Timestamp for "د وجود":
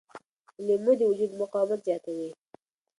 0.99-1.31